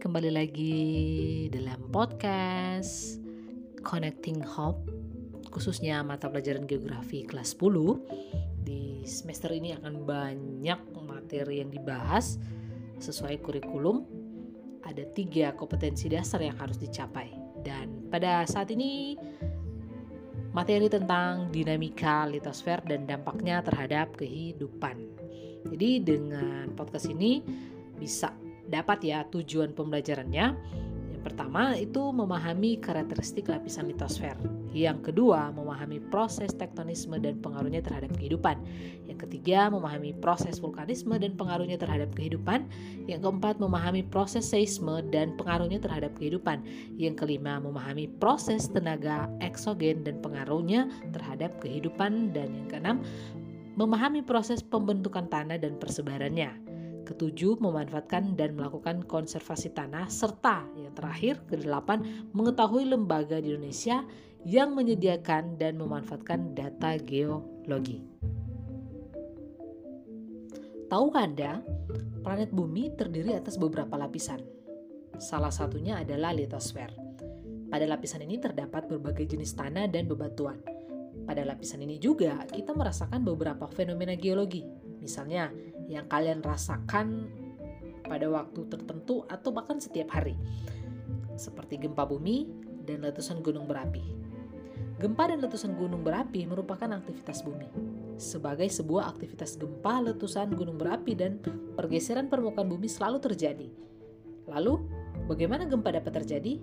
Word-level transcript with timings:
kembali 0.00 0.32
lagi 0.32 0.80
dalam 1.52 1.76
podcast 1.92 3.20
Connecting 3.84 4.40
Hope 4.40 4.88
khususnya 5.52 6.00
mata 6.00 6.24
pelajaran 6.32 6.64
geografi 6.64 7.20
kelas 7.28 7.52
10 7.52 8.64
di 8.64 9.04
semester 9.04 9.52
ini 9.52 9.76
akan 9.76 10.08
banyak 10.08 10.80
materi 11.04 11.60
yang 11.60 11.68
dibahas 11.68 12.40
sesuai 12.96 13.44
kurikulum. 13.44 14.08
Ada 14.88 15.04
tiga 15.12 15.52
kompetensi 15.52 16.08
dasar 16.08 16.40
yang 16.40 16.56
harus 16.56 16.80
dicapai. 16.80 17.36
Dan 17.60 18.08
pada 18.08 18.48
saat 18.48 18.72
ini 18.72 19.20
materi 20.56 20.88
tentang 20.88 21.52
dinamika 21.52 22.24
litosfer 22.24 22.80
dan 22.88 23.04
dampaknya 23.04 23.60
terhadap 23.60 24.16
kehidupan. 24.16 24.96
Jadi 25.68 26.00
dengan 26.00 26.72
podcast 26.72 27.04
ini 27.12 27.44
bisa 28.00 28.32
dapat 28.70 29.02
ya 29.02 29.26
tujuan 29.28 29.74
pembelajarannya. 29.74 30.46
Yang 31.20 31.36
pertama 31.36 31.76
itu 31.76 32.00
memahami 32.16 32.80
karakteristik 32.80 33.52
lapisan 33.52 33.92
litosfer. 33.92 34.32
Yang 34.72 35.12
kedua, 35.12 35.50
memahami 35.50 35.98
proses 36.08 36.54
tektonisme 36.54 37.18
dan 37.18 37.42
pengaruhnya 37.42 37.82
terhadap 37.82 38.14
kehidupan. 38.16 38.56
Yang 39.04 39.28
ketiga, 39.28 39.68
memahami 39.68 40.14
proses 40.16 40.62
vulkanisme 40.62 41.12
dan 41.18 41.34
pengaruhnya 41.34 41.76
terhadap 41.76 42.14
kehidupan. 42.14 42.70
Yang 43.04 43.26
keempat, 43.26 43.58
memahami 43.58 44.06
proses 44.06 44.46
seisme 44.46 45.02
dan 45.10 45.34
pengaruhnya 45.34 45.82
terhadap 45.82 46.14
kehidupan. 46.16 46.62
Yang 46.96 47.20
kelima, 47.26 47.58
memahami 47.58 48.08
proses 48.22 48.70
tenaga 48.70 49.26
eksogen 49.42 50.06
dan 50.06 50.22
pengaruhnya 50.22 50.86
terhadap 51.12 51.52
kehidupan. 51.58 52.30
Dan 52.30 52.64
yang 52.64 52.68
keenam, 52.70 52.96
memahami 53.74 54.22
proses 54.22 54.62
pembentukan 54.62 55.26
tanah 55.26 55.58
dan 55.58 55.76
persebarannya. 55.82 56.69
Ketujuh, 57.10 57.58
memanfaatkan 57.58 58.38
dan 58.38 58.54
melakukan 58.54 59.02
konservasi 59.02 59.74
tanah. 59.74 60.06
Serta 60.06 60.62
yang 60.78 60.94
terakhir, 60.94 61.42
kedelapan, 61.50 62.30
mengetahui 62.30 62.86
lembaga 62.86 63.42
di 63.42 63.50
Indonesia 63.50 64.06
yang 64.46 64.78
menyediakan 64.78 65.58
dan 65.58 65.74
memanfaatkan 65.82 66.54
data 66.54 66.94
geologi. 67.02 68.06
Tahu 70.86 71.06
Anda, 71.18 71.62
planet 72.22 72.54
bumi 72.54 72.94
terdiri 72.94 73.34
atas 73.34 73.58
beberapa 73.58 73.98
lapisan. 73.98 74.42
Salah 75.18 75.50
satunya 75.50 75.98
adalah 75.98 76.30
litosfer. 76.30 76.90
Pada 77.70 77.86
lapisan 77.86 78.26
ini 78.26 78.38
terdapat 78.42 78.90
berbagai 78.90 79.34
jenis 79.34 79.54
tanah 79.54 79.86
dan 79.86 80.10
bebatuan. 80.10 80.58
Pada 81.26 81.46
lapisan 81.46 81.82
ini 81.86 82.02
juga 82.02 82.42
kita 82.50 82.74
merasakan 82.74 83.22
beberapa 83.22 83.70
fenomena 83.70 84.18
geologi, 84.18 84.66
misalnya 84.98 85.54
yang 85.90 86.06
kalian 86.06 86.38
rasakan 86.38 87.26
pada 88.06 88.30
waktu 88.30 88.62
tertentu 88.70 89.26
atau 89.26 89.50
bahkan 89.50 89.82
setiap 89.82 90.14
hari, 90.14 90.38
seperti 91.34 91.82
gempa 91.82 92.06
bumi 92.06 92.46
dan 92.86 93.02
letusan 93.02 93.42
gunung 93.42 93.66
berapi. 93.66 94.02
Gempa 95.00 95.32
dan 95.32 95.40
letusan 95.40 95.74
gunung 95.74 96.04
berapi 96.04 96.46
merupakan 96.46 96.86
aktivitas 96.94 97.42
bumi. 97.42 97.66
Sebagai 98.20 98.68
sebuah 98.68 99.08
aktivitas 99.16 99.56
gempa, 99.56 100.04
letusan 100.04 100.52
gunung 100.52 100.76
berapi 100.76 101.16
dan 101.16 101.40
pergeseran 101.74 102.28
permukaan 102.28 102.68
bumi 102.68 102.84
selalu 102.84 103.16
terjadi. 103.16 103.68
Lalu, 104.44 104.76
bagaimana 105.24 105.64
gempa 105.64 105.88
dapat 105.96 106.20
terjadi? 106.20 106.60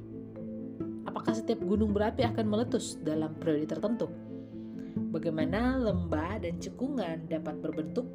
Apakah 1.10 1.34
setiap 1.34 1.66
gunung 1.66 1.98
berapi 1.98 2.22
akan 2.30 2.46
meletus 2.46 3.02
dalam 3.02 3.34
periode 3.42 3.74
tertentu? 3.74 4.06
Bagaimana 5.10 5.82
lembah 5.82 6.38
dan 6.38 6.62
cekungan 6.62 7.26
dapat 7.26 7.58
berbentuk 7.58 8.06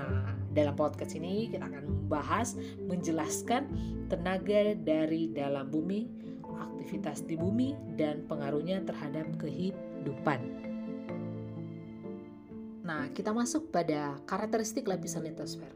Nah, 0.00 0.32
dalam 0.56 0.72
podcast 0.72 1.12
ini 1.12 1.52
kita 1.52 1.68
akan 1.68 1.84
membahas, 1.84 2.56
menjelaskan 2.88 3.68
tenaga 4.08 4.72
dari 4.72 5.28
dalam 5.28 5.68
bumi, 5.68 6.08
aktivitas 6.40 7.28
di 7.28 7.36
bumi, 7.36 7.76
dan 8.00 8.24
pengaruhnya 8.24 8.80
terhadap 8.88 9.28
kehidupan. 9.36 10.40
Nah, 12.80 13.12
kita 13.12 13.30
masuk 13.30 13.68
pada 13.68 14.16
karakteristik 14.24 14.88
lapisan 14.88 15.28
litosfer. 15.28 15.70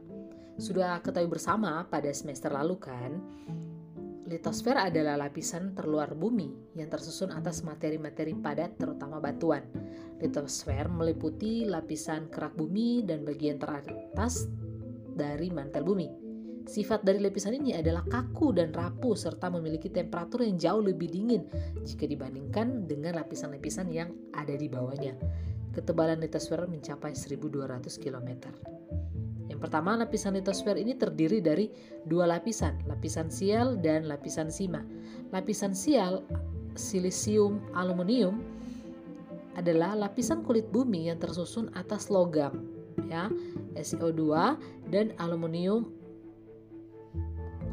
Sudah 0.56 0.98
ketahui 1.04 1.28
bersama 1.28 1.84
pada 1.86 2.08
semester 2.10 2.48
lalu 2.50 2.80
kan, 2.80 3.20
litosfer 4.24 4.76
adalah 4.76 5.20
lapisan 5.20 5.76
terluar 5.76 6.16
bumi 6.16 6.76
yang 6.76 6.88
tersusun 6.88 7.32
atas 7.32 7.60
materi-materi 7.60 8.32
padat 8.32 8.80
terutama 8.80 9.20
batuan. 9.20 9.64
Litosfer 10.20 10.88
meliputi 10.88 11.68
lapisan 11.68 12.32
kerak 12.32 12.56
bumi 12.56 13.04
dan 13.04 13.22
bagian 13.22 13.60
teratas 13.60 14.48
dari 15.12 15.52
mantel 15.52 15.84
bumi. 15.84 16.08
Sifat 16.64 17.04
dari 17.04 17.20
lapisan 17.20 17.52
ini 17.60 17.76
adalah 17.76 18.00
kaku 18.08 18.56
dan 18.56 18.72
rapuh 18.72 19.12
serta 19.12 19.52
memiliki 19.52 19.92
temperatur 19.92 20.40
yang 20.40 20.56
jauh 20.56 20.80
lebih 20.80 21.12
dingin 21.12 21.44
jika 21.84 22.08
dibandingkan 22.08 22.88
dengan 22.88 23.20
lapisan-lapisan 23.20 23.92
yang 23.92 24.08
ada 24.32 24.56
di 24.56 24.64
bawahnya. 24.72 25.12
Ketebalan 25.76 26.24
litosfer 26.24 26.64
mencapai 26.64 27.12
1200 27.12 28.00
km. 28.00 28.48
Yang 29.54 29.70
pertama, 29.70 29.94
lapisan 29.94 30.34
litosfer 30.34 30.74
ini 30.74 30.98
terdiri 30.98 31.38
dari 31.38 31.70
dua 32.10 32.26
lapisan, 32.26 32.74
lapisan 32.90 33.30
sial 33.30 33.78
dan 33.78 34.10
lapisan 34.10 34.50
sima. 34.50 34.82
Lapisan 35.30 35.70
sial, 35.70 36.26
silisium 36.74 37.62
aluminium, 37.70 38.42
adalah 39.54 39.94
lapisan 39.94 40.42
kulit 40.42 40.66
bumi 40.74 41.06
yang 41.06 41.22
tersusun 41.22 41.70
atas 41.78 42.10
logam, 42.10 42.66
ya, 43.06 43.30
SiO2 43.78 44.58
dan 44.90 45.14
aluminium. 45.22 45.86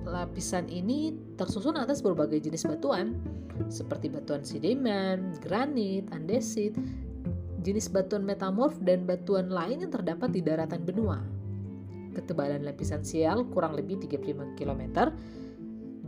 Lapisan 0.05 0.69
ini 0.69 1.17
tersusun 1.33 1.81
atas 1.81 2.05
berbagai 2.05 2.45
jenis 2.45 2.69
batuan, 2.69 3.17
seperti 3.73 4.05
batuan 4.13 4.45
sedimen, 4.45 5.33
granit, 5.41 6.05
andesit, 6.13 6.77
jenis 7.65 7.89
batuan 7.89 8.21
metamorf 8.21 8.77
dan 8.85 9.09
batuan 9.09 9.49
lain 9.49 9.81
yang 9.81 9.89
terdapat 9.89 10.29
di 10.29 10.45
daratan 10.45 10.85
benua 10.85 11.40
ketebalan 12.11 12.63
lapisan 12.63 13.01
sial 13.01 13.47
kurang 13.49 13.75
lebih 13.75 13.99
35 14.03 14.59
km 14.59 15.11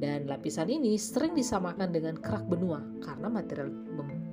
dan 0.03 0.27
lapisan 0.27 0.67
ini 0.67 0.99
sering 0.99 1.31
disamakan 1.31 1.95
dengan 1.95 2.19
kerak 2.19 2.43
benua 2.49 2.83
karena 3.05 3.31
material 3.31 3.71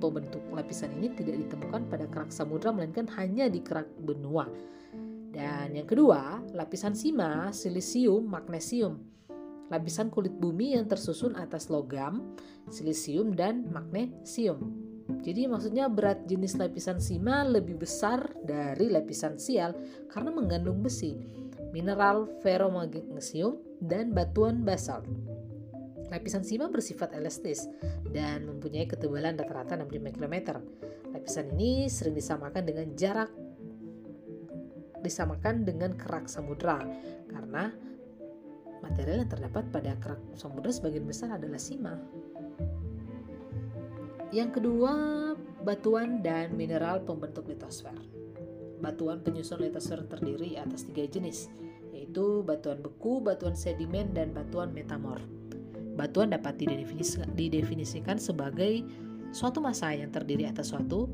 pembentuk 0.03 0.43
lapisan 0.51 0.91
ini 0.99 1.13
tidak 1.15 1.37
ditemukan 1.47 1.87
pada 1.87 2.09
kerak 2.11 2.33
samudra 2.33 2.73
melainkan 2.75 3.07
hanya 3.15 3.47
di 3.47 3.63
kerak 3.63 3.87
benua. 4.01 4.51
Dan 5.31 5.71
yang 5.71 5.87
kedua, 5.87 6.43
lapisan 6.51 6.91
sima, 6.91 7.55
silisium, 7.55 8.27
magnesium. 8.27 8.99
Lapisan 9.71 10.11
kulit 10.11 10.35
bumi 10.35 10.75
yang 10.75 10.91
tersusun 10.91 11.39
atas 11.39 11.71
logam, 11.71 12.35
silisium, 12.67 13.31
dan 13.31 13.71
magnesium. 13.71 14.75
Jadi 15.23 15.47
maksudnya 15.47 15.87
berat 15.87 16.27
jenis 16.27 16.59
lapisan 16.59 16.99
sima 16.99 17.47
lebih 17.47 17.79
besar 17.79 18.27
dari 18.43 18.91
lapisan 18.91 19.39
sial 19.39 19.71
karena 20.11 20.35
mengandung 20.35 20.83
besi 20.83 21.40
mineral 21.71 22.27
ferromagnesium, 22.43 23.59
dan 23.81 24.13
batuan 24.13 24.61
basalt. 24.61 25.07
Lapisan 26.11 26.43
sima 26.43 26.67
bersifat 26.67 27.15
elastis 27.15 27.65
dan 28.11 28.43
mempunyai 28.43 28.85
ketebalan 28.85 29.39
rata-rata 29.39 29.79
65 29.79 30.19
km. 30.19 30.59
Lapisan 31.15 31.55
ini 31.55 31.87
sering 31.87 32.13
disamakan 32.13 32.63
dengan 32.67 32.87
jarak 32.99 33.31
disamakan 35.01 35.65
dengan 35.65 35.97
kerak 35.97 36.29
samudra 36.29 36.77
karena 37.25 37.73
material 38.85 39.25
yang 39.25 39.31
terdapat 39.33 39.65
pada 39.73 39.97
kerak 39.97 40.21
samudra 40.37 40.69
sebagian 40.69 41.09
besar 41.09 41.33
adalah 41.33 41.57
sima. 41.57 41.97
Yang 44.31 44.61
kedua, 44.61 44.93
batuan 45.65 46.23
dan 46.23 46.55
mineral 46.55 47.03
pembentuk 47.03 47.51
litosfer. 47.51 48.20
Batuan 48.81 49.21
penyusun 49.21 49.61
litosfer 49.61 50.01
terdiri 50.09 50.57
atas 50.57 50.89
tiga 50.89 51.05
jenis, 51.05 51.53
yaitu 51.93 52.41
batuan 52.41 52.81
beku, 52.81 53.21
batuan 53.21 53.53
sedimen, 53.53 54.09
dan 54.11 54.33
batuan 54.33 54.73
metamorf. 54.73 55.21
Batuan 55.93 56.33
dapat 56.33 56.57
didefinisikan 57.37 58.17
sebagai 58.17 58.81
suatu 59.31 59.61
massa 59.61 59.93
yang 59.93 60.09
terdiri 60.09 60.49
atas 60.49 60.73
suatu 60.73 61.07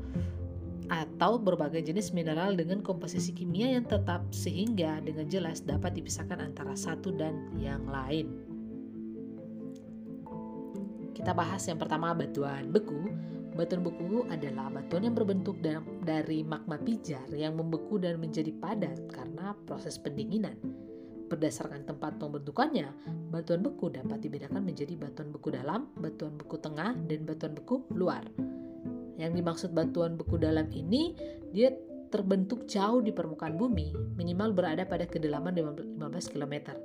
atau 0.88 1.36
berbagai 1.36 1.84
jenis 1.84 2.16
mineral 2.16 2.56
dengan 2.56 2.80
komposisi 2.80 3.36
kimia 3.36 3.76
yang 3.76 3.84
tetap 3.84 4.24
sehingga 4.32 5.04
dengan 5.04 5.28
jelas 5.28 5.60
dapat 5.60 6.00
dipisahkan 6.00 6.40
antara 6.40 6.72
satu 6.72 7.12
dan 7.12 7.52
yang 7.60 7.84
lain. 7.84 8.32
Kita 11.12 11.36
bahas 11.36 11.66
yang 11.68 11.76
pertama 11.76 12.16
batuan 12.16 12.72
beku. 12.72 13.12
Batuan 13.58 13.82
beku 13.82 14.22
adalah 14.30 14.70
batuan 14.70 15.10
yang 15.10 15.18
berbentuk 15.18 15.58
dari 16.06 16.46
magma 16.46 16.78
pijar 16.78 17.26
yang 17.34 17.58
membeku 17.58 17.98
dan 17.98 18.22
menjadi 18.22 18.54
padat 18.54 19.10
karena 19.10 19.50
proses 19.66 19.98
pendinginan. 19.98 20.54
Berdasarkan 21.26 21.82
tempat 21.82 22.22
pembentukannya, 22.22 22.86
batuan 23.34 23.66
beku 23.66 23.90
dapat 23.90 24.22
dibedakan 24.22 24.62
menjadi 24.62 24.94
batuan 24.94 25.34
beku 25.34 25.50
dalam, 25.50 25.90
batuan 25.98 26.38
beku 26.38 26.54
tengah, 26.62 26.94
dan 27.10 27.26
batuan 27.26 27.58
beku 27.58 27.82
luar. 27.90 28.22
Yang 29.18 29.42
dimaksud 29.42 29.70
batuan 29.74 30.14
beku 30.14 30.38
dalam 30.38 30.70
ini, 30.70 31.18
dia 31.50 31.74
terbentuk 32.14 32.70
jauh 32.70 33.02
di 33.02 33.10
permukaan 33.10 33.58
bumi, 33.58 33.90
minimal 34.14 34.54
berada 34.54 34.86
pada 34.86 35.02
kedalaman 35.02 35.50
15 35.98 35.98
km. 36.30 36.78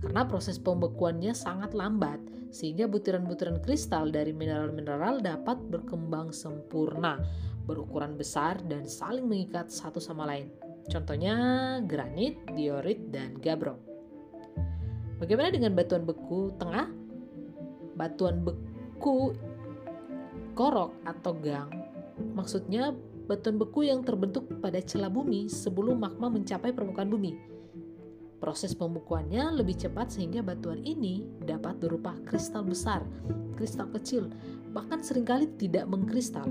Karena 0.00 0.22
proses 0.26 0.56
pembekuannya 0.60 1.32
sangat 1.36 1.72
lambat 1.72 2.18
sehingga 2.52 2.88
butiran-butiran 2.88 3.60
kristal 3.60 4.08
dari 4.08 4.32
mineral-mineral 4.32 5.20
dapat 5.20 5.60
berkembang 5.68 6.32
sempurna, 6.32 7.20
berukuran 7.68 8.16
besar 8.16 8.60
dan 8.64 8.88
saling 8.88 9.28
mengikat 9.28 9.68
satu 9.68 10.00
sama 10.00 10.24
lain. 10.24 10.48
Contohnya 10.86 11.34
granit, 11.82 12.38
diorit, 12.54 13.10
dan 13.10 13.36
gabbro. 13.42 13.76
Bagaimana 15.18 15.50
dengan 15.50 15.74
batuan 15.74 16.06
beku 16.06 16.54
tengah? 16.56 16.86
Batuan 17.96 18.44
beku 18.44 19.34
korok 20.56 20.96
atau 21.04 21.32
gang 21.36 21.68
maksudnya 22.16 22.96
batuan 23.26 23.60
beku 23.60 23.84
yang 23.84 24.00
terbentuk 24.06 24.48
pada 24.62 24.80
celah 24.80 25.12
bumi 25.12 25.50
sebelum 25.50 26.00
magma 26.00 26.32
mencapai 26.32 26.72
permukaan 26.72 27.10
bumi. 27.10 27.55
Proses 28.36 28.76
pembekuannya 28.76 29.48
lebih 29.56 29.80
cepat 29.80 30.12
sehingga 30.12 30.44
batuan 30.44 30.84
ini 30.84 31.24
dapat 31.40 31.80
berupa 31.80 32.12
kristal 32.28 32.68
besar, 32.68 33.00
kristal 33.56 33.88
kecil, 33.96 34.28
bahkan 34.76 35.00
sering 35.00 35.24
kali 35.24 35.48
tidak 35.56 35.88
mengkristal. 35.88 36.44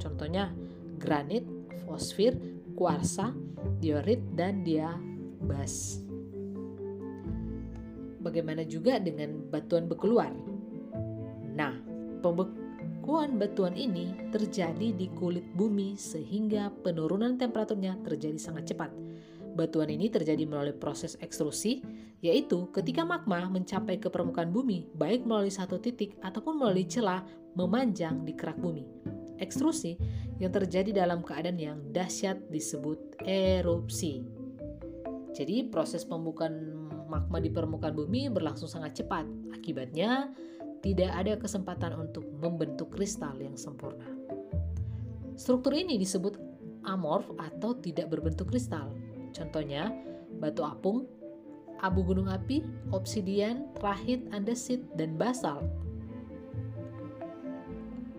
Contohnya 0.00 0.48
granit, 0.96 1.44
fosfir, 1.84 2.32
kuarsa, 2.72 3.36
diorit, 3.76 4.24
dan 4.32 4.64
diabas. 4.64 6.00
Bagaimana 8.24 8.64
juga 8.64 8.96
dengan 8.96 9.44
batuan 9.52 9.84
berkeluar? 9.84 10.32
Nah, 11.52 11.76
pembekuan 12.24 13.36
batuan 13.36 13.76
ini 13.76 14.16
terjadi 14.32 14.96
di 14.96 15.12
kulit 15.12 15.44
bumi 15.52 15.92
sehingga 15.94 16.72
penurunan 16.82 17.36
temperaturnya 17.36 18.00
terjadi 18.00 18.40
sangat 18.40 18.72
cepat. 18.72 19.07
Batuan 19.58 19.90
ini 19.90 20.06
terjadi 20.06 20.46
melalui 20.46 20.78
proses 20.78 21.18
ekstrusi, 21.18 21.82
yaitu 22.22 22.70
ketika 22.70 23.02
magma 23.02 23.42
mencapai 23.50 23.98
ke 23.98 24.06
permukaan 24.06 24.54
bumi, 24.54 24.86
baik 24.94 25.26
melalui 25.26 25.50
satu 25.50 25.82
titik 25.82 26.14
ataupun 26.22 26.62
melalui 26.62 26.86
celah 26.86 27.26
memanjang 27.58 28.22
di 28.22 28.38
kerak 28.38 28.54
bumi. 28.62 28.86
Ekstrusi 29.42 29.98
yang 30.38 30.54
terjadi 30.54 31.02
dalam 31.02 31.26
keadaan 31.26 31.58
yang 31.58 31.82
dahsyat 31.90 32.38
disebut 32.54 33.18
erupsi. 33.26 34.22
Jadi 35.34 35.66
proses 35.66 36.06
pembukaan 36.06 36.86
magma 37.10 37.42
di 37.42 37.50
permukaan 37.50 37.98
bumi 37.98 38.30
berlangsung 38.30 38.70
sangat 38.70 39.02
cepat. 39.02 39.26
Akibatnya 39.50 40.30
tidak 40.86 41.10
ada 41.18 41.34
kesempatan 41.34 41.98
untuk 41.98 42.22
membentuk 42.38 42.94
kristal 42.94 43.34
yang 43.42 43.58
sempurna. 43.58 44.06
Struktur 45.34 45.74
ini 45.74 45.98
disebut 45.98 46.38
amorf 46.86 47.26
atau 47.38 47.74
tidak 47.74 48.10
berbentuk 48.10 48.54
kristal. 48.54 48.94
Contohnya 49.38 49.94
batu 50.42 50.66
apung, 50.66 51.06
abu 51.78 52.02
gunung 52.02 52.26
api, 52.26 52.66
obsidian, 52.90 53.70
rahit, 53.78 54.26
andesit, 54.34 54.82
dan 54.98 55.14
basal. 55.14 55.62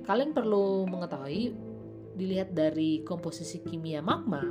Kalian 0.08 0.34
perlu 0.34 0.90
mengetahui 0.90 1.54
dilihat 2.18 2.56
dari 2.58 3.06
komposisi 3.06 3.62
kimia 3.62 4.02
magma 4.02 4.42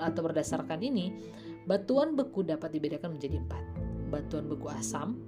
atau 0.00 0.24
berdasarkan 0.24 0.80
ini, 0.80 1.12
batuan 1.68 2.16
beku 2.16 2.42
dapat 2.42 2.72
dibedakan 2.72 3.18
menjadi 3.18 3.36
empat. 3.42 3.64
Batuan 4.08 4.48
beku 4.48 4.72
asam, 4.72 5.20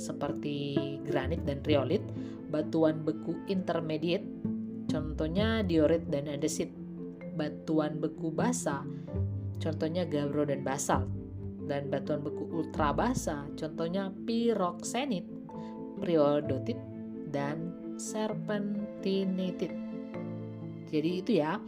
seperti 0.00 0.76
granit 1.04 1.44
dan 1.44 1.60
riolit, 1.62 2.02
batuan 2.48 3.04
beku 3.04 3.36
intermediate, 3.46 4.24
contohnya 4.88 5.60
diorit 5.60 6.08
dan 6.08 6.32
andesit, 6.32 6.72
batuan 7.36 8.00
beku 8.00 8.32
basa, 8.32 8.82
contohnya 9.62 10.06
gabbro 10.06 10.46
dan 10.46 10.62
basalt, 10.62 11.08
dan 11.66 11.90
batuan 11.90 12.22
beku 12.22 12.46
ultra 12.50 12.94
basa, 12.94 13.46
contohnya 13.58 14.14
pyroxenit, 14.24 15.26
priodotit, 15.98 16.78
dan 17.34 17.74
serpentinatit. 17.98 19.72
Jadi 20.86 21.10
itu 21.18 21.32
ya. 21.42 21.58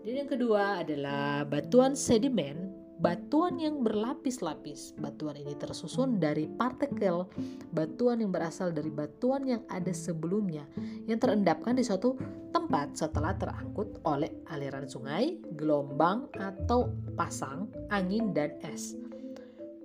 Dan 0.00 0.26
yang 0.26 0.30
kedua 0.32 0.82
adalah 0.82 1.44
batuan 1.46 1.94
sedimen 1.94 2.69
batuan 3.00 3.56
yang 3.56 3.80
berlapis-lapis. 3.80 4.92
Batuan 5.00 5.40
ini 5.40 5.56
tersusun 5.56 6.20
dari 6.20 6.44
partikel 6.46 7.24
batuan 7.72 8.20
yang 8.20 8.30
berasal 8.30 8.70
dari 8.70 8.92
batuan 8.92 9.48
yang 9.48 9.64
ada 9.72 9.90
sebelumnya 9.90 10.68
yang 11.08 11.16
terendapkan 11.16 11.72
di 11.72 11.82
suatu 11.82 12.20
tempat 12.52 13.00
setelah 13.00 13.32
terangkut 13.40 14.04
oleh 14.04 14.28
aliran 14.52 14.84
sungai, 14.84 15.40
gelombang 15.56 16.28
atau 16.36 16.92
pasang, 17.16 17.72
angin 17.88 18.36
dan 18.36 18.52
es. 18.68 18.94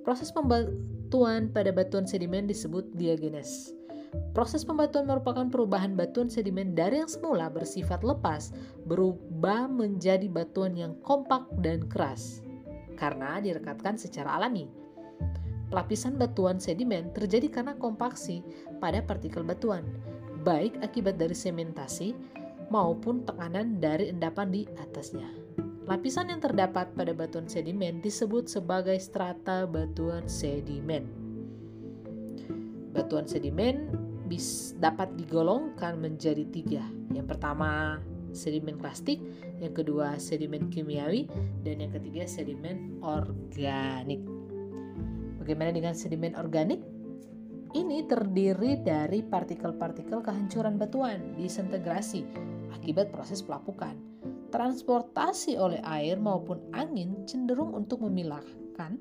Proses 0.03 0.29
pembatuan 0.29 1.49
pada 1.49 1.71
batuan 1.71 2.05
sedimen 2.05 2.45
disebut 2.45 2.93
diagenes. 2.99 3.71
Proses 4.31 4.63
pembatuan 4.63 5.07
merupakan 5.07 5.47
perubahan 5.47 5.95
batuan 5.95 6.31
sedimen 6.31 6.71
dari 6.71 7.03
yang 7.03 7.11
semula 7.11 7.51
bersifat 7.51 7.99
lepas 8.03 8.51
berubah 8.87 9.67
menjadi 9.67 10.27
batuan 10.31 10.75
yang 10.75 10.95
kompak 11.03 11.43
dan 11.59 11.83
keras 11.91 12.44
karena 12.95 13.37
direkatkan 13.43 13.99
secara 13.99 14.39
alami. 14.39 14.65
Pelapisan 15.69 16.15
batuan 16.15 16.57
sedimen 16.57 17.11
terjadi 17.11 17.51
karena 17.51 17.75
kompaksi 17.75 18.39
pada 18.79 19.03
partikel 19.03 19.43
batuan, 19.43 19.83
baik 20.47 20.79
akibat 20.79 21.19
dari 21.19 21.35
sementasi 21.35 22.15
maupun 22.69 23.27
tekanan 23.27 23.77
dari 23.83 24.09
endapan 24.09 24.49
di 24.49 24.61
atasnya. 24.79 25.27
Lapisan 25.85 26.33
yang 26.33 26.41
terdapat 26.41 26.97
pada 26.97 27.13
batuan 27.13 27.45
sedimen 27.45 28.01
disebut 28.01 28.49
sebagai 28.49 28.97
strata 28.97 29.69
batuan 29.69 30.25
sedimen. 30.25 31.05
Batuan 32.89 33.29
sedimen 33.29 33.93
bis, 34.25 34.73
dapat 34.81 35.13
digolongkan 35.13 36.01
menjadi 36.01 36.41
tiga. 36.49 36.81
Yang 37.13 37.37
pertama 37.37 38.01
sedimen 38.35 38.75
plastik, 38.77 39.23
yang 39.63 39.71
kedua 39.71 40.19
sedimen 40.19 40.67
kimiawi, 40.67 41.25
dan 41.63 41.81
yang 41.81 41.95
ketiga 41.95 42.27
sedimen 42.27 42.99
organik. 43.01 44.21
Bagaimana 45.41 45.71
dengan 45.71 45.95
sedimen 45.95 46.35
organik? 46.35 46.83
Ini 47.75 48.07
terdiri 48.07 48.79
dari 48.79 49.19
partikel-partikel 49.19 50.23
kehancuran 50.23 50.79
batuan 50.79 51.35
disintegrasi 51.35 52.23
akibat 52.71 53.11
proses 53.11 53.43
pelapukan. 53.43 53.99
Transportasi 54.47 55.59
oleh 55.59 55.83
air 55.83 56.15
maupun 56.15 56.71
angin 56.71 57.27
cenderung 57.27 57.75
untuk 57.75 57.99
memilahkan 58.07 58.95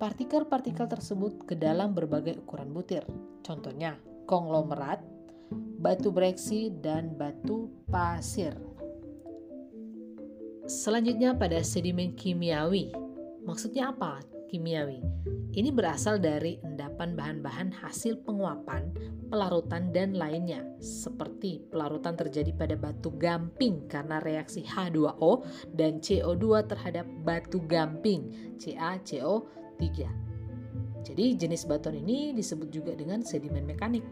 partikel-partikel 0.00 0.88
tersebut 0.88 1.44
ke 1.44 1.54
dalam 1.54 1.92
berbagai 1.92 2.40
ukuran 2.40 2.72
butir. 2.72 3.04
Contohnya, 3.44 4.00
konglomerat, 4.24 5.04
batu 5.78 6.10
breksi, 6.10 6.72
dan 6.82 7.14
batu 7.14 7.70
pasir. 7.88 8.54
Selanjutnya 10.66 11.34
pada 11.34 11.58
sedimen 11.60 12.14
kimiawi. 12.14 12.94
Maksudnya 13.42 13.90
apa 13.90 14.22
kimiawi? 14.46 15.02
Ini 15.52 15.68
berasal 15.68 16.16
dari 16.16 16.56
endapan 16.64 17.12
bahan-bahan 17.12 17.76
hasil 17.76 18.24
penguapan, 18.24 18.88
pelarutan, 19.28 19.92
dan 19.92 20.16
lainnya. 20.16 20.64
Seperti 20.80 21.60
pelarutan 21.68 22.16
terjadi 22.16 22.56
pada 22.56 22.72
batu 22.72 23.12
gamping 23.12 23.84
karena 23.84 24.16
reaksi 24.24 24.64
H2O 24.64 25.44
dan 25.76 26.00
CO2 26.00 26.72
terhadap 26.72 27.04
batu 27.20 27.60
gamping, 27.68 28.32
CaCO3. 28.56 29.84
Jadi 31.02 31.24
jenis 31.36 31.66
batuan 31.66 31.98
ini 31.98 32.32
disebut 32.32 32.70
juga 32.70 32.94
dengan 32.96 33.20
sedimen 33.20 33.66
mekanik. 33.66 34.06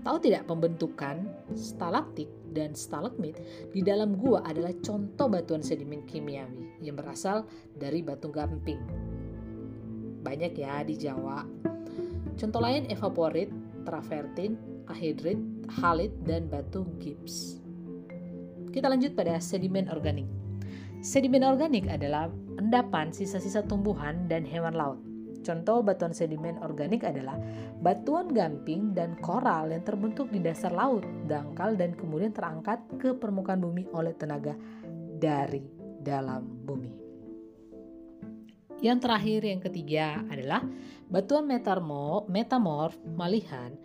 Tahu 0.00 0.16
tidak 0.24 0.48
pembentukan 0.48 1.28
stalaktik 1.52 2.32
dan 2.56 2.72
stalagmit 2.72 3.36
di 3.68 3.84
dalam 3.84 4.16
gua 4.16 4.40
adalah 4.48 4.72
contoh 4.80 5.28
batuan 5.28 5.60
sedimen 5.60 6.08
kimiawi 6.08 6.80
yang 6.80 6.96
berasal 6.96 7.44
dari 7.76 8.00
batu 8.00 8.32
gamping. 8.32 8.80
Banyak 10.24 10.56
ya 10.56 10.80
di 10.88 10.96
Jawa. 10.96 11.44
Contoh 12.40 12.60
lain 12.64 12.88
evaporit, 12.88 13.52
travertin, 13.84 14.56
ahidrit, 14.88 15.36
halit, 15.68 16.16
dan 16.24 16.48
batu 16.48 16.88
gips. 16.96 17.60
Kita 18.72 18.88
lanjut 18.88 19.12
pada 19.12 19.36
sedimen 19.36 19.92
organik. 19.92 20.28
Sedimen 21.04 21.44
organik 21.44 21.84
adalah 21.92 22.32
endapan 22.56 23.12
sisa-sisa 23.12 23.64
tumbuhan 23.68 24.24
dan 24.32 24.48
hewan 24.48 24.72
laut 24.76 25.09
Contoh 25.40 25.80
batuan 25.80 26.12
sedimen 26.12 26.60
organik 26.60 27.00
adalah 27.00 27.40
batuan 27.80 28.28
gamping 28.28 28.92
dan 28.92 29.16
koral 29.24 29.72
yang 29.72 29.80
terbentuk 29.80 30.28
di 30.28 30.40
dasar 30.40 30.72
laut, 30.72 31.04
dangkal 31.24 31.80
dan 31.80 31.96
kemudian 31.96 32.32
terangkat 32.36 32.80
ke 33.00 33.16
permukaan 33.16 33.64
bumi 33.64 33.88
oleh 33.96 34.12
tenaga 34.12 34.52
dari 35.16 35.64
dalam 36.00 36.44
bumi. 36.64 36.92
Yang 38.80 38.98
terakhir 39.04 39.40
yang 39.44 39.60
ketiga 39.60 40.06
adalah 40.28 40.64
batuan 41.12 41.44
metamorf, 41.44 42.24
metamorf 42.32 42.96
malihan, 43.12 43.76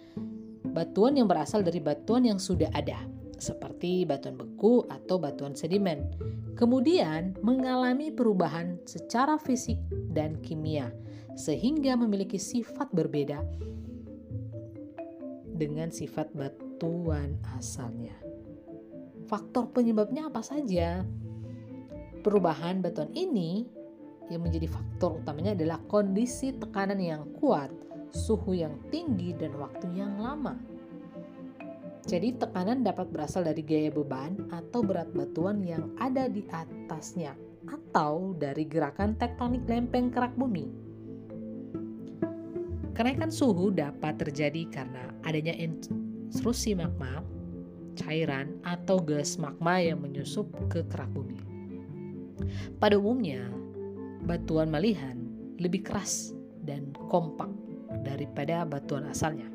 batuan 0.72 1.20
yang 1.20 1.28
berasal 1.28 1.64
dari 1.64 1.84
batuan 1.84 2.24
yang 2.24 2.40
sudah 2.40 2.72
ada, 2.72 3.04
seperti 3.36 4.08
batuan 4.08 4.40
beku 4.40 4.88
atau 4.88 5.20
batuan 5.20 5.52
sedimen. 5.52 6.16
Kemudian 6.56 7.36
mengalami 7.44 8.08
perubahan 8.08 8.80
secara 8.88 9.36
fisik 9.36 9.76
dan 10.16 10.40
kimia 10.40 10.88
sehingga 11.36 12.00
memiliki 12.00 12.40
sifat 12.40 12.90
berbeda 12.96 13.44
dengan 15.56 15.92
sifat 15.92 16.32
batuan 16.36 17.40
asalnya. 17.56 18.16
Faktor 19.28 19.72
penyebabnya 19.72 20.28
apa 20.28 20.44
saja? 20.44 21.04
Perubahan 22.24 22.84
batuan 22.84 23.12
ini 23.16 23.68
yang 24.30 24.42
menjadi 24.42 24.66
faktor 24.66 25.22
utamanya 25.22 25.54
adalah 25.54 25.78
kondisi 25.86 26.56
tekanan 26.56 26.98
yang 26.98 27.24
kuat, 27.38 27.70
suhu 28.10 28.58
yang 28.58 28.76
tinggi, 28.90 29.38
dan 29.38 29.54
waktu 29.56 29.86
yang 29.94 30.18
lama. 30.18 30.58
Jadi 32.06 32.38
tekanan 32.38 32.86
dapat 32.86 33.10
berasal 33.10 33.50
dari 33.50 33.66
gaya 33.66 33.90
beban 33.90 34.38
atau 34.54 34.86
berat 34.86 35.10
batuan 35.10 35.66
yang 35.66 35.90
ada 35.98 36.30
di 36.30 36.46
atasnya 36.54 37.34
atau 37.66 38.38
dari 38.38 38.70
gerakan 38.70 39.18
tektonik 39.18 39.66
lempeng 39.66 40.14
kerak 40.14 40.38
bumi. 40.38 40.70
Kenaikan 42.96 43.28
suhu 43.28 43.76
dapat 43.76 44.16
terjadi 44.24 44.72
karena 44.72 45.12
adanya 45.28 45.52
intrusi 45.52 46.72
magma, 46.72 47.20
cairan, 48.00 48.56
atau 48.64 49.04
gas 49.04 49.36
magma 49.36 49.84
yang 49.84 50.00
menyusup 50.00 50.48
ke 50.72 50.80
kerak 50.88 51.12
bumi. 51.12 51.36
Pada 52.80 52.96
umumnya, 52.96 53.52
batuan 54.24 54.72
malihan 54.72 55.20
lebih 55.60 55.84
keras 55.84 56.32
dan 56.64 56.96
kompak 57.12 57.52
daripada 58.08 58.64
batuan 58.64 59.12
asalnya 59.12 59.52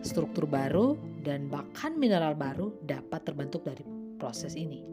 struktur 0.00 0.48
baru, 0.48 0.96
dan 1.20 1.52
bahkan 1.52 1.96
mineral 1.96 2.32
baru 2.32 2.72
dapat 2.88 3.20
terbentuk 3.28 3.64
dari 3.64 3.84
proses 4.16 4.56
ini. 4.56 4.84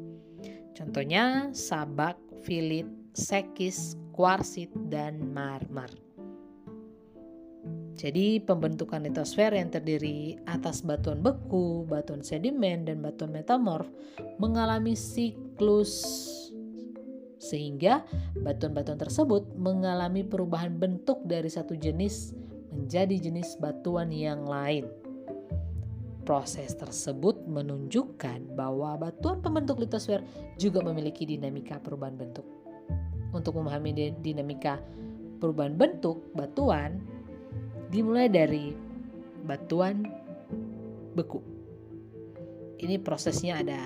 Contohnya 0.76 1.50
sabak, 1.56 2.20
filit, 2.44 2.86
sekis, 3.16 3.96
kuarsit, 4.14 4.70
dan 4.92 5.18
marmer. 5.32 5.90
Jadi 7.98 8.38
pembentukan 8.46 9.02
litosfer 9.02 9.58
yang 9.58 9.74
terdiri 9.74 10.38
atas 10.46 10.86
batuan 10.86 11.26
beku, 11.26 11.82
batuan 11.90 12.22
sedimen, 12.22 12.86
dan 12.86 13.02
batuan 13.02 13.34
metamorf 13.34 13.90
mengalami 14.38 14.94
siklus 14.94 16.06
sehingga 17.42 18.06
batuan-batuan 18.38 19.02
tersebut 19.02 19.50
mengalami 19.58 20.22
perubahan 20.22 20.78
bentuk 20.78 21.26
dari 21.26 21.50
satu 21.50 21.74
jenis 21.74 22.38
menjadi 22.70 23.18
jenis 23.18 23.58
batuan 23.58 24.14
yang 24.14 24.46
lain. 24.46 24.86
Proses 26.22 26.78
tersebut 26.78 27.50
menunjukkan 27.50 28.54
bahwa 28.54 29.00
batuan 29.00 29.42
pembentuk 29.42 29.82
litosfer 29.82 30.22
juga 30.62 30.86
memiliki 30.86 31.26
dinamika 31.26 31.82
perubahan 31.82 32.14
bentuk. 32.14 32.46
Untuk 33.34 33.58
memahami 33.58 34.14
dinamika 34.22 34.78
perubahan 35.40 35.80
bentuk 35.80 36.30
batuan, 36.36 37.17
dimulai 37.88 38.28
dari 38.28 38.72
batuan 39.48 40.04
beku. 41.16 41.40
Ini 42.78 43.02
prosesnya 43.02 43.64
ada 43.64 43.82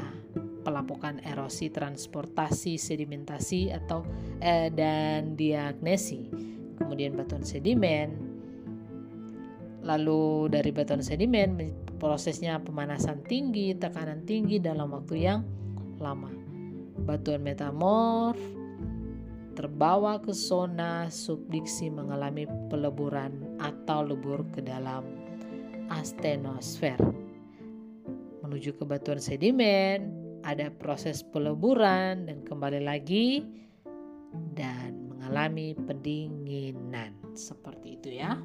pelapukan 0.61 1.23
erosi, 1.23 1.71
transportasi, 1.71 2.77
sedimentasi 2.77 3.71
atau 3.71 4.05
eh, 4.43 4.69
dan 4.69 5.33
diagnesi. 5.39 6.27
Kemudian 6.77 7.15
batuan 7.15 7.45
sedimen, 7.45 8.09
lalu 9.85 10.49
dari 10.49 10.69
batuan 10.73 11.01
sedimen 11.01 11.71
prosesnya 12.01 12.57
pemanasan 12.57 13.21
tinggi, 13.25 13.77
tekanan 13.77 14.25
tinggi 14.25 14.57
dalam 14.57 14.89
waktu 14.91 15.15
yang 15.21 15.45
lama. 16.01 16.33
Batuan 17.05 17.45
metamorf 17.45 18.37
terbawa 19.53 20.19
ke 20.23 20.31
zona 20.31 21.11
subdiksi 21.11 21.91
mengalami 21.91 22.47
peleburan 22.71 23.59
atau 23.59 24.05
lebur 24.05 24.47
ke 24.55 24.63
dalam 24.63 25.03
astenosfer. 25.91 26.97
Menuju 28.41 28.75
ke 28.79 28.83
batuan 28.87 29.19
sedimen, 29.19 30.11
ada 30.47 30.71
proses 30.71 31.21
peleburan 31.21 32.25
dan 32.27 32.43
kembali 32.47 32.81
lagi 32.81 33.43
dan 34.55 35.11
mengalami 35.11 35.75
pendinginan. 35.75 37.15
Seperti 37.35 37.99
itu 37.99 38.09
ya 38.19 38.35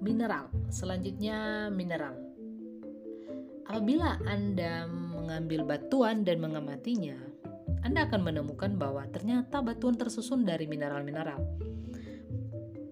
mineral. 0.00 0.48
Selanjutnya 0.72 1.68
mineral. 1.70 2.16
Apabila 3.70 4.18
Anda 4.26 4.90
mengambil 4.90 5.62
batuan 5.62 6.26
dan 6.26 6.42
mengamatinya, 6.42 7.14
Anda 7.80 8.06
akan 8.08 8.20
menemukan 8.20 8.76
bahwa 8.76 9.08
ternyata 9.08 9.64
batuan 9.64 9.96
tersusun 9.96 10.44
dari 10.44 10.68
mineral-mineral. 10.68 11.40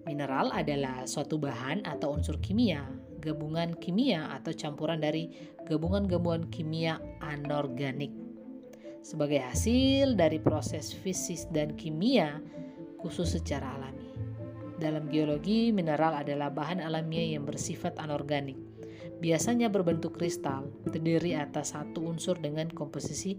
Mineral 0.09 0.49
adalah 0.49 1.05
suatu 1.05 1.37
bahan 1.37 1.85
atau 1.85 2.17
unsur 2.17 2.41
kimia, 2.41 2.81
gabungan 3.21 3.77
kimia 3.77 4.33
atau 4.33 4.49
campuran 4.55 4.97
dari 4.97 5.29
gabungan-gabungan 5.69 6.49
kimia 6.49 6.97
anorganik. 7.21 8.09
Sebagai 9.05 9.39
hasil 9.39 10.17
dari 10.17 10.41
proses 10.41 10.91
fisik 10.91 11.47
dan 11.53 11.77
kimia 11.77 12.41
khusus 12.99 13.37
secara 13.37 13.77
alami. 13.77 14.09
Dalam 14.79 15.11
geologi, 15.11 15.75
mineral 15.75 16.15
adalah 16.23 16.49
bahan 16.49 16.79
alamiah 16.79 17.37
yang 17.37 17.43
bersifat 17.43 17.99
anorganik. 17.99 18.57
Biasanya 19.19 19.67
berbentuk 19.67 20.15
kristal, 20.15 20.71
terdiri 20.87 21.35
atas 21.35 21.75
satu 21.75 22.07
unsur 22.07 22.39
dengan 22.39 22.71
komposisi 22.71 23.35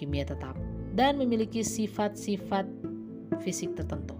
kimia 0.00 0.24
tetap, 0.24 0.56
dan 0.94 1.18
memiliki 1.18 1.62
sifat-sifat 1.62 2.66
fisik 3.42 3.78
tertentu. 3.78 4.18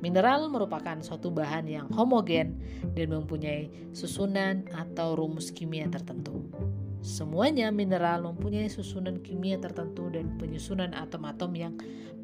Mineral 0.00 0.48
merupakan 0.48 0.96
suatu 1.04 1.28
bahan 1.28 1.68
yang 1.68 1.86
homogen 1.92 2.56
dan 2.96 3.12
mempunyai 3.12 3.68
susunan 3.92 4.64
atau 4.72 5.12
rumus 5.12 5.52
kimia 5.52 5.84
tertentu. 5.92 6.40
Semuanya 7.04 7.68
mineral 7.68 8.24
mempunyai 8.24 8.68
susunan 8.68 9.20
kimia 9.20 9.60
tertentu 9.60 10.08
dan 10.08 10.36
penyusunan 10.40 10.96
atom-atom 10.96 11.52
yang 11.52 11.74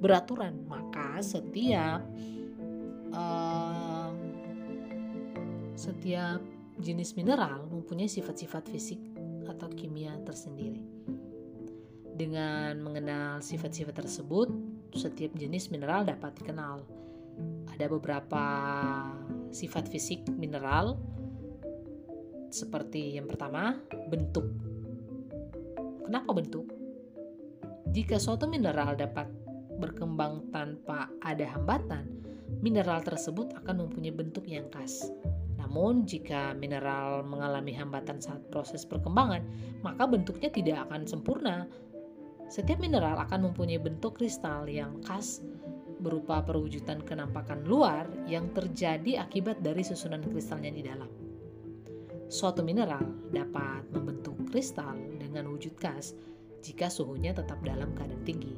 beraturan. 0.00 0.64
Maka 0.68 1.20
setiap 1.20 2.00
uh, 3.12 4.12
setiap 5.76 6.40
jenis 6.80 7.12
mineral 7.16 7.68
mempunyai 7.68 8.08
sifat-sifat 8.08 8.72
fisik 8.72 9.00
atau 9.48 9.68
kimia 9.72 10.16
tersendiri. 10.24 10.95
Dengan 12.16 12.80
mengenal 12.80 13.44
sifat-sifat 13.44 14.00
tersebut, 14.00 14.48
setiap 14.96 15.36
jenis 15.36 15.68
mineral 15.68 16.08
dapat 16.08 16.32
dikenal. 16.40 16.80
Ada 17.76 17.92
beberapa 17.92 18.44
sifat 19.52 19.92
fisik 19.92 20.24
mineral, 20.32 20.96
seperti 22.48 23.20
yang 23.20 23.28
pertama, 23.28 23.76
bentuk. 24.08 24.48
Kenapa 26.08 26.32
bentuk? 26.32 26.72
Jika 27.92 28.16
suatu 28.16 28.48
mineral 28.48 28.96
dapat 28.96 29.28
berkembang 29.76 30.48
tanpa 30.56 31.12
ada 31.20 31.44
hambatan, 31.52 32.08
mineral 32.64 33.04
tersebut 33.04 33.52
akan 33.60 33.84
mempunyai 33.84 34.16
bentuk 34.16 34.48
yang 34.48 34.64
khas. 34.72 35.12
Namun, 35.60 36.08
jika 36.08 36.54
mineral 36.56 37.26
mengalami 37.26 37.74
hambatan 37.76 38.22
saat 38.22 38.40
proses 38.48 38.86
perkembangan, 38.88 39.44
maka 39.84 40.08
bentuknya 40.08 40.48
tidak 40.48 40.88
akan 40.88 41.04
sempurna. 41.04 41.68
Setiap 42.46 42.78
mineral 42.78 43.18
akan 43.26 43.50
mempunyai 43.50 43.82
bentuk 43.82 44.22
kristal 44.22 44.70
yang 44.70 45.02
khas 45.02 45.42
berupa 45.98 46.44
perwujudan 46.46 47.02
kenampakan 47.02 47.66
luar 47.66 48.06
yang 48.30 48.54
terjadi 48.54 49.18
akibat 49.26 49.58
dari 49.66 49.82
susunan 49.82 50.22
kristalnya 50.22 50.70
di 50.70 50.82
dalam. 50.86 51.10
Suatu 52.30 52.62
mineral 52.62 53.02
dapat 53.34 53.90
membentuk 53.90 54.38
kristal 54.50 54.94
dengan 55.18 55.50
wujud 55.50 55.74
khas 55.78 56.14
jika 56.62 56.86
suhunya 56.86 57.34
tetap 57.34 57.58
dalam 57.66 57.90
keadaan 57.98 58.22
tinggi. 58.22 58.54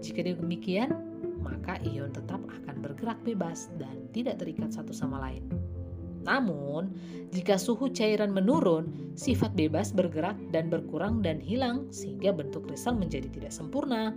Jika 0.00 0.24
demikian, 0.36 0.92
maka 1.40 1.80
ion 1.84 2.12
tetap 2.12 2.40
akan 2.48 2.76
bergerak 2.80 3.20
bebas 3.24 3.72
dan 3.76 4.08
tidak 4.12 4.40
terikat 4.40 4.72
satu 4.72 4.92
sama 4.92 5.20
lain. 5.20 5.44
Namun, 6.26 6.90
jika 7.30 7.54
suhu 7.54 7.86
cairan 7.94 8.34
menurun, 8.34 9.14
sifat 9.14 9.54
bebas 9.54 9.94
bergerak 9.94 10.34
dan 10.50 10.66
berkurang 10.66 11.22
dan 11.22 11.38
hilang 11.38 11.86
sehingga 11.94 12.34
bentuk 12.34 12.66
kristal 12.66 12.98
menjadi 12.98 13.30
tidak 13.30 13.54
sempurna. 13.54 14.10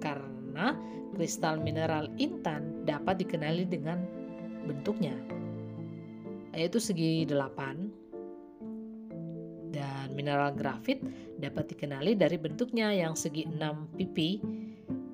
Karena 0.00 0.72
kristal 1.12 1.60
mineral 1.60 2.08
intan 2.16 2.88
dapat 2.88 3.20
dikenali 3.20 3.68
dengan 3.68 4.00
bentuknya, 4.64 5.12
yaitu 6.56 6.80
segi 6.80 7.28
delapan 7.28 7.92
dan 9.68 10.16
mineral 10.16 10.56
grafit 10.56 10.98
dapat 11.36 11.70
dikenali 11.70 12.16
dari 12.16 12.40
bentuknya 12.40 12.90
yang 12.90 13.12
segi 13.12 13.44
6 13.44 14.00
pipi 14.00 14.40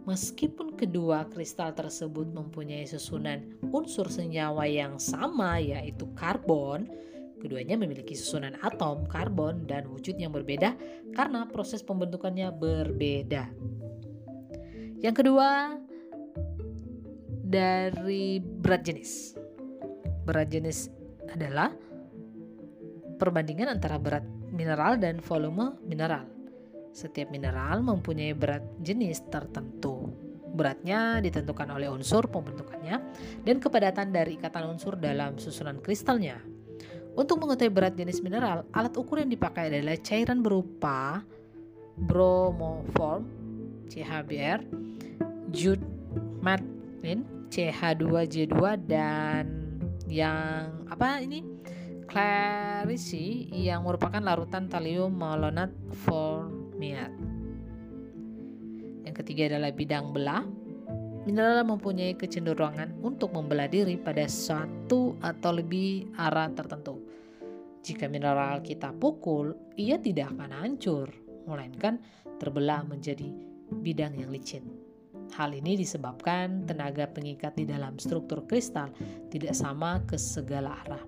Meskipun 0.05 0.77
kedua 0.77 1.25
kristal 1.33 1.73
tersebut 1.73 2.29
mempunyai 2.29 2.85
susunan 2.85 3.41
unsur 3.73 4.13
senyawa 4.13 4.69
yang 4.69 5.01
sama 5.01 5.57
yaitu 5.57 6.05
karbon, 6.13 6.93
keduanya 7.41 7.81
memiliki 7.81 8.13
susunan 8.13 8.53
atom 8.61 9.09
karbon 9.09 9.65
dan 9.65 9.89
wujud 9.89 10.21
yang 10.21 10.29
berbeda 10.29 10.77
karena 11.17 11.49
proses 11.49 11.81
pembentukannya 11.81 12.53
berbeda. 12.53 13.49
Yang 15.01 15.25
kedua, 15.25 15.77
dari 17.45 18.41
berat 18.45 18.85
jenis. 18.85 19.37
Berat 20.29 20.53
jenis 20.53 20.93
adalah 21.33 21.73
perbandingan 23.17 23.73
antara 23.73 23.97
berat 23.97 24.25
mineral 24.53 25.01
dan 25.01 25.21
volume 25.21 25.77
mineral. 25.85 26.25
Setiap 26.95 27.35
mineral 27.35 27.83
mempunyai 27.83 28.31
berat 28.39 28.63
jenis 28.79 29.27
tertentu. 29.27 30.15
Beratnya 30.55 31.19
ditentukan 31.19 31.75
oleh 31.75 31.91
unsur 31.91 32.31
pembentukannya 32.31 33.03
dan 33.43 33.59
kepadatan 33.59 34.15
dari 34.15 34.39
ikatan 34.39 34.71
unsur 34.71 34.95
dalam 34.95 35.35
susunan 35.35 35.83
kristalnya. 35.83 36.39
Untuk 37.19 37.43
mengetahui 37.43 37.75
berat 37.75 37.99
jenis 37.99 38.23
mineral, 38.23 38.63
alat 38.71 38.95
ukur 38.95 39.19
yang 39.19 39.27
dipakai 39.27 39.75
adalah 39.75 39.99
cairan 39.99 40.39
berupa 40.39 41.27
bromoform 41.99 43.27
CHBr, 43.91 44.63
jute 45.51 45.83
matte 46.39 46.71
CH2J2 47.51 48.55
dan 48.87 49.51
yang 50.07 50.87
apa 50.87 51.23
ini 51.23 51.43
Clarisi 52.05 53.51
yang 53.51 53.83
merupakan 53.83 54.23
larutan 54.23 54.71
talium 54.71 55.11
malonat 55.11 55.75
formiat. 56.85 57.13
Yang 59.09 59.15
ketiga 59.25 59.43
adalah 59.57 59.73
bidang 59.73 60.13
belah. 60.13 60.45
Mineral 61.25 61.65
mempunyai 61.65 62.13
kecenderungan 62.21 63.01
untuk 63.01 63.33
membelah 63.33 63.65
diri 63.65 63.97
pada 63.97 64.29
satu 64.29 65.17
atau 65.25 65.51
lebih 65.57 66.13
arah 66.21 66.53
tertentu. 66.53 67.01
Jika 67.81 68.13
mineral 68.13 68.61
kita 68.61 68.93
pukul, 68.93 69.57
ia 69.81 69.97
tidak 69.97 70.37
akan 70.37 70.53
hancur, 70.53 71.09
melainkan 71.49 71.97
terbelah 72.37 72.85
menjadi 72.85 73.33
bidang 73.81 74.21
yang 74.21 74.29
licin. 74.29 74.69
Hal 75.33 75.57
ini 75.57 75.81
disebabkan 75.81 76.69
tenaga 76.69 77.09
pengikat 77.09 77.57
di 77.57 77.65
dalam 77.65 77.97
struktur 77.97 78.45
kristal 78.45 78.93
tidak 79.33 79.57
sama 79.57 80.05
ke 80.05 80.21
segala 80.21 80.77
arah. 80.85 81.05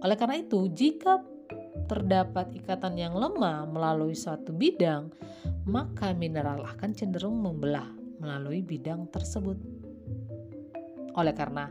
Oleh 0.00 0.16
karena 0.16 0.40
itu, 0.40 0.72
jika 0.72 1.20
terdapat 1.86 2.54
ikatan 2.54 2.94
yang 2.98 3.14
lemah 3.14 3.66
melalui 3.66 4.14
suatu 4.14 4.54
bidang, 4.54 5.10
maka 5.66 6.14
mineral 6.14 6.62
akan 6.66 6.90
cenderung 6.94 7.38
membelah 7.38 7.88
melalui 8.20 8.62
bidang 8.62 9.08
tersebut. 9.10 9.58
Oleh 11.16 11.34
karena 11.34 11.66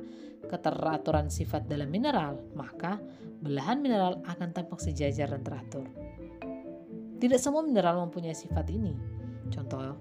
keteraturan 0.49 1.29
sifat 1.31 1.69
dalam 1.69 1.87
mineral, 1.87 2.41
maka 2.57 2.97
belahan 3.39 3.79
mineral 3.79 4.19
akan 4.25 4.49
tampak 4.51 4.81
sejajar 4.81 5.31
dan 5.31 5.45
teratur. 5.45 5.87
Tidak 7.19 7.39
semua 7.39 7.63
mineral 7.63 7.99
mempunyai 8.03 8.35
sifat 8.35 8.67
ini. 8.71 8.95
Contoh 9.51 9.95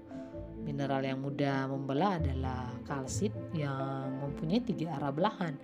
mineral 0.62 1.02
yang 1.02 1.22
mudah 1.22 1.70
membelah 1.70 2.18
adalah 2.18 2.70
kalsit 2.84 3.32
yang 3.54 4.22
mempunyai 4.22 4.62
tiga 4.62 4.98
arah 4.98 5.12
belahan 5.14 5.54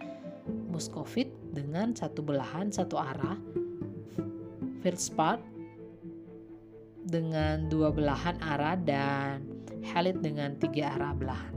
muscovite 0.44 1.32
dengan 1.54 1.94
satu 1.96 2.20
belahan 2.20 2.68
satu 2.68 2.98
arah, 3.00 3.38
feldspar 4.84 5.40
dengan 7.08 7.72
dua 7.72 7.88
belahan 7.88 8.36
arah 8.44 8.76
dan 8.76 9.40
halide 9.80 10.20
dengan 10.20 10.52
tiga 10.60 10.92
arah 10.92 11.16
belahan. 11.16 11.54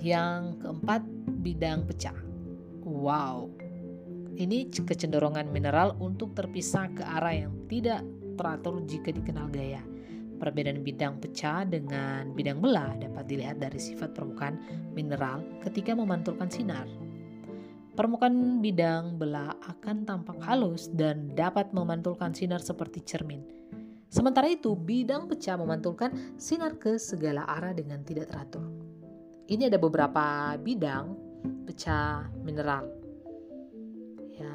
Yang 0.00 0.64
keempat, 0.64 1.02
bidang 1.44 1.84
pecah. 1.84 2.16
Wow, 2.86 3.52
ini 4.36 4.68
kecenderungan 4.68 5.48
mineral 5.48 5.96
untuk 6.00 6.32
terpisah 6.36 6.92
ke 6.92 7.02
arah 7.04 7.48
yang 7.48 7.52
tidak 7.68 8.04
teratur 8.36 8.84
jika 8.84 9.12
dikenal 9.12 9.48
gaya. 9.48 9.80
Perbedaan 10.36 10.84
bidang 10.84 11.16
pecah 11.16 11.64
dengan 11.64 12.36
bidang 12.36 12.60
belah 12.60 12.92
dapat 13.00 13.24
dilihat 13.24 13.56
dari 13.56 13.80
sifat 13.80 14.12
permukaan 14.12 14.60
mineral 14.92 15.40
ketika 15.64 15.96
memantulkan 15.96 16.52
sinar. 16.52 16.84
Permukaan 17.96 18.60
bidang 18.60 19.16
belah 19.16 19.56
akan 19.64 20.04
tampak 20.04 20.36
halus 20.44 20.92
dan 20.92 21.32
dapat 21.32 21.72
memantulkan 21.72 22.36
sinar 22.36 22.60
seperti 22.60 23.00
cermin. 23.00 23.40
Sementara 24.12 24.52
itu, 24.52 24.76
bidang 24.76 25.24
pecah 25.32 25.56
memantulkan 25.56 26.36
sinar 26.36 26.76
ke 26.76 27.00
segala 27.00 27.48
arah 27.48 27.72
dengan 27.72 28.04
tidak 28.04 28.28
teratur. 28.28 28.68
Ini 29.48 29.72
ada 29.72 29.80
beberapa 29.80 30.54
bidang 30.60 31.16
pecah 31.64 32.28
mineral. 32.44 32.84
Ya. 34.36 34.52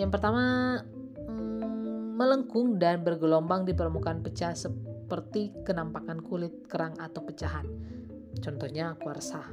Yang 0.00 0.10
pertama 0.16 0.80
hmm, 1.28 2.16
melengkung 2.16 2.80
dan 2.80 3.04
bergelombang 3.04 3.68
di 3.68 3.76
permukaan 3.76 4.24
pecah 4.24 4.56
seperti 4.56 5.52
kenampakan 5.68 6.24
kulit 6.24 6.64
kerang 6.64 6.96
atau 6.96 7.20
pecahan. 7.20 7.68
Contohnya 8.40 8.96
kuarsa. 8.96 9.44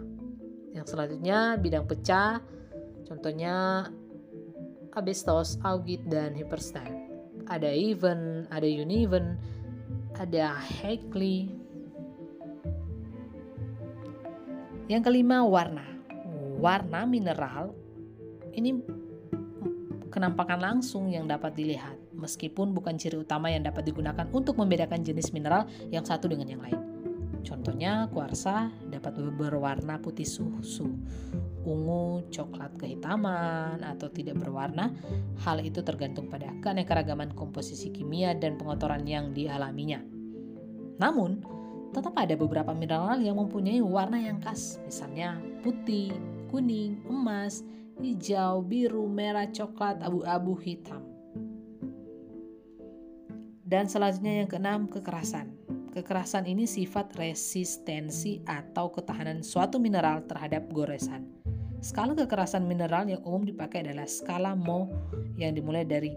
Yang 0.71 0.95
selanjutnya 0.95 1.60
bidang 1.60 1.84
pecah 1.84 2.39
Contohnya 3.06 3.88
Abestos, 4.92 5.56
Augit, 5.64 6.04
dan 6.08 6.36
Hyperstein. 6.36 7.10
Ada 7.48 7.72
even, 7.72 8.48
ada 8.52 8.68
uneven, 8.68 9.40
ada 10.20 10.56
Heckley. 10.60 11.52
Yang 14.92 15.02
kelima 15.08 15.48
warna. 15.48 15.88
Warna 16.62 17.08
mineral 17.08 17.74
ini 18.54 18.78
kenampakan 20.12 20.60
langsung 20.60 21.08
yang 21.08 21.26
dapat 21.26 21.56
dilihat 21.56 21.96
meskipun 22.12 22.76
bukan 22.76 23.00
ciri 23.00 23.18
utama 23.18 23.50
yang 23.50 23.66
dapat 23.66 23.88
digunakan 23.88 24.28
untuk 24.30 24.60
membedakan 24.60 25.02
jenis 25.02 25.34
mineral 25.34 25.66
yang 25.90 26.06
satu 26.06 26.30
dengan 26.30 26.52
yang 26.52 26.62
lain. 26.62 26.78
Contohnya 27.42 28.06
kuarsa 28.14 28.70
dapat 28.86 29.18
berwarna 29.34 29.98
putih 29.98 30.28
susu, 30.28 30.86
ungu, 31.65 32.26
coklat 32.30 32.74
kehitaman, 32.78 33.82
atau 33.82 34.10
tidak 34.10 34.41
berwarna. 34.41 34.93
Hal 35.45 35.62
itu 35.62 35.82
tergantung 35.86 36.30
pada 36.30 36.50
keanekaragaman 36.62 37.34
komposisi 37.38 37.93
kimia 37.93 38.34
dan 38.38 38.58
pengotoran 38.58 39.06
yang 39.06 39.34
dialaminya. 39.34 40.02
Namun, 41.02 41.41
tetap 41.91 42.15
ada 42.15 42.38
beberapa 42.39 42.71
mineral 42.71 43.19
yang 43.19 43.36
mempunyai 43.36 43.84
warna 43.84 44.15
yang 44.15 44.39
khas, 44.39 44.80
misalnya 44.88 45.38
putih, 45.60 46.15
kuning, 46.47 47.04
emas, 47.10 47.65
hijau, 48.00 48.63
biru, 48.63 49.06
merah, 49.10 49.50
coklat, 49.50 50.00
abu-abu, 50.00 50.56
hitam. 50.62 51.04
Dan 53.71 53.88
selanjutnya 53.88 54.43
yang 54.43 54.50
keenam, 54.52 54.82
kekerasan. 54.91 55.56
Kekerasan 55.91 56.47
ini 56.47 56.63
sifat 56.63 57.15
resistensi 57.19 58.39
atau 58.47 58.91
ketahanan 58.91 59.43
suatu 59.43 59.80
mineral 59.80 60.24
terhadap 60.28 60.71
goresan. 60.71 61.40
Skala 61.82 62.13
kekerasan 62.13 62.70
mineral 62.70 63.10
yang 63.10 63.26
umum 63.26 63.41
dipakai 63.41 63.82
adalah 63.82 64.06
skala 64.06 64.54
Mohs 64.54 64.94
yang 65.34 65.58
dimulai 65.58 65.82
dari 65.82 66.13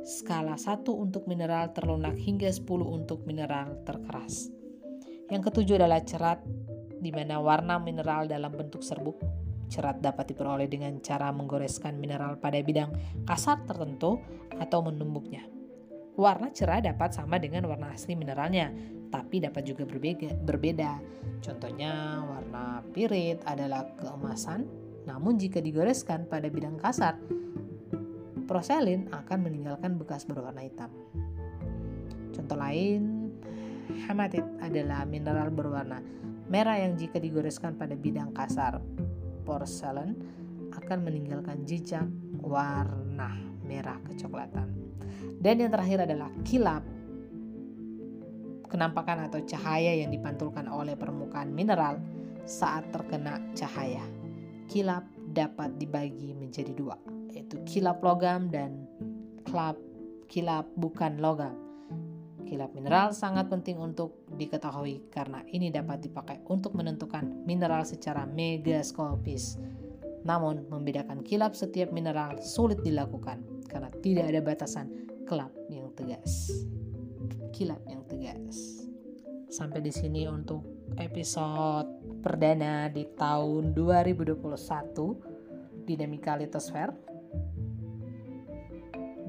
skala 0.00 0.56
1 0.56 0.80
untuk 0.96 1.28
mineral 1.28 1.76
terlunak 1.76 2.16
hingga 2.16 2.48
10 2.48 2.64
untuk 2.88 3.20
mineral 3.28 3.84
terkeras. 3.84 4.48
Yang 5.28 5.52
ketujuh 5.52 5.76
adalah 5.76 6.00
cerat 6.00 6.40
di 7.04 7.12
mana 7.12 7.36
warna 7.36 7.76
mineral 7.76 8.24
dalam 8.24 8.48
bentuk 8.56 8.80
serbuk. 8.80 9.20
Cerat 9.68 10.00
dapat 10.00 10.32
diperoleh 10.32 10.72
dengan 10.72 10.96
cara 11.04 11.28
menggoreskan 11.36 12.00
mineral 12.00 12.40
pada 12.40 12.56
bidang 12.64 12.88
kasar 13.28 13.60
tertentu 13.68 14.24
atau 14.56 14.80
menumbuknya. 14.88 15.44
Warna 16.16 16.48
cerah 16.48 16.80
dapat 16.80 17.12
sama 17.12 17.36
dengan 17.36 17.68
warna 17.68 17.92
asli 17.92 18.16
mineralnya, 18.16 18.72
tapi 19.12 19.44
dapat 19.44 19.68
juga 19.68 19.84
berbeda. 19.84 20.96
Contohnya 21.44 22.24
warna 22.24 22.80
pirit 22.94 23.42
adalah 23.44 23.84
keemasan, 23.98 24.83
namun 25.04 25.36
jika 25.36 25.60
digoreskan 25.60 26.28
pada 26.28 26.48
bidang 26.48 26.80
kasar, 26.80 27.16
proselin 28.44 29.08
akan 29.12 29.38
meninggalkan 29.44 29.96
bekas 29.96 30.24
berwarna 30.28 30.64
hitam. 30.64 30.92
Contoh 32.34 32.58
lain, 32.58 33.32
hematit 34.08 34.44
adalah 34.60 35.04
mineral 35.08 35.48
berwarna 35.52 36.02
merah 36.48 36.76
yang 36.76 36.96
jika 36.96 37.16
digoreskan 37.16 37.76
pada 37.76 37.96
bidang 37.96 38.32
kasar, 38.36 38.80
porselen 39.48 40.16
akan 40.74 40.98
meninggalkan 41.04 41.64
jejak 41.64 42.04
warna 42.44 43.32
merah 43.64 43.96
kecoklatan. 44.04 44.68
Dan 45.40 45.60
yang 45.60 45.70
terakhir 45.72 46.04
adalah 46.04 46.28
kilap 46.44 46.84
kenampakan 48.68 49.30
atau 49.30 49.38
cahaya 49.46 49.94
yang 50.02 50.10
dipantulkan 50.10 50.66
oleh 50.66 50.98
permukaan 50.98 51.54
mineral 51.54 52.00
saat 52.44 52.90
terkena 52.90 53.38
cahaya. 53.54 54.02
Kilap 54.74 55.06
dapat 55.30 55.78
dibagi 55.78 56.34
menjadi 56.34 56.74
dua, 56.74 56.98
yaitu 57.30 57.62
kilap 57.62 58.02
logam 58.02 58.50
dan 58.50 58.90
kilap 59.46 59.78
kilap 60.26 60.66
bukan 60.74 61.22
logam. 61.22 61.54
Kilap 62.42 62.74
mineral 62.74 63.14
sangat 63.14 63.46
penting 63.46 63.78
untuk 63.78 64.26
diketahui 64.34 65.06
karena 65.14 65.46
ini 65.46 65.70
dapat 65.70 66.02
dipakai 66.02 66.42
untuk 66.50 66.74
menentukan 66.74 67.46
mineral 67.46 67.86
secara 67.86 68.26
megaskopis. 68.26 69.62
Namun, 70.26 70.66
membedakan 70.66 71.22
kilap 71.22 71.54
setiap 71.54 71.94
mineral 71.94 72.42
sulit 72.42 72.82
dilakukan 72.82 73.46
karena 73.70 73.94
tidak 74.02 74.34
ada 74.34 74.40
batasan 74.42 74.90
kilap 75.30 75.54
yang 75.70 75.86
tegas 75.94 76.50
kilap 77.54 77.78
yang 77.86 78.02
tegas. 78.10 78.82
Sampai 79.46 79.78
di 79.78 79.94
sini 79.94 80.26
untuk 80.26 80.73
episode 80.96 81.88
perdana 82.24 82.88
di 82.88 83.04
tahun 83.16 83.76
2021 83.76 85.84
Dinamika 85.84 86.38
Litosfer 86.38 86.88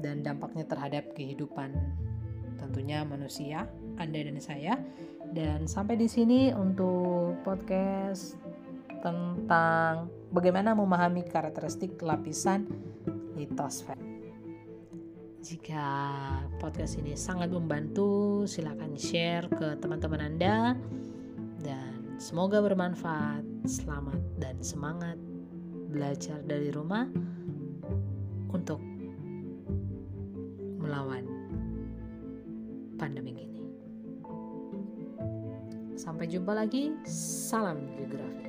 dan 0.00 0.22
dampaknya 0.22 0.64
terhadap 0.68 1.12
kehidupan 1.16 1.72
tentunya 2.56 3.04
manusia, 3.06 3.68
Anda 3.96 4.26
dan 4.26 4.38
saya. 4.42 4.74
Dan 5.26 5.66
sampai 5.66 5.98
di 5.98 6.06
sini 6.06 6.54
untuk 6.54 7.42
podcast 7.42 8.38
tentang 9.02 10.10
bagaimana 10.30 10.74
memahami 10.74 11.26
karakteristik 11.26 11.98
lapisan 12.02 12.66
litosfer. 13.38 13.98
Jika 15.46 15.86
podcast 16.58 16.98
ini 16.98 17.14
sangat 17.14 17.54
membantu, 17.54 18.42
silakan 18.50 18.98
share 18.98 19.46
ke 19.46 19.78
teman-teman 19.78 20.26
Anda 20.26 20.74
semoga 22.16 22.64
bermanfaat. 22.64 23.44
Selamat 23.68 24.20
dan 24.40 24.56
semangat 24.64 25.20
belajar 25.92 26.40
dari 26.44 26.72
rumah 26.72 27.08
untuk 28.52 28.80
melawan 30.80 31.24
pandemi 32.96 33.36
ini. 33.36 33.62
Sampai 35.96 36.28
jumpa 36.28 36.52
lagi. 36.56 36.92
Salam 37.08 37.84
geografi. 37.96 38.45